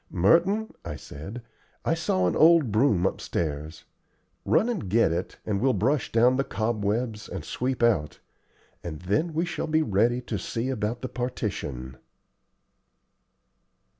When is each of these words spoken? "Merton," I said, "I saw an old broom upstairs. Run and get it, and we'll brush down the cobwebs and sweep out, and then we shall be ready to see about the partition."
"Merton," 0.09 0.71
I 0.83 0.95
said, 0.95 1.43
"I 1.85 1.93
saw 1.93 2.25
an 2.27 2.35
old 2.35 2.71
broom 2.71 3.05
upstairs. 3.05 3.83
Run 4.45 4.67
and 4.67 4.89
get 4.89 5.11
it, 5.11 5.37
and 5.45 5.61
we'll 5.61 5.73
brush 5.73 6.11
down 6.11 6.37
the 6.37 6.43
cobwebs 6.43 7.29
and 7.29 7.45
sweep 7.45 7.83
out, 7.83 8.19
and 8.83 9.01
then 9.01 9.31
we 9.31 9.45
shall 9.45 9.67
be 9.67 9.83
ready 9.83 10.19
to 10.21 10.39
see 10.39 10.69
about 10.69 11.03
the 11.03 11.07
partition." 11.07 11.97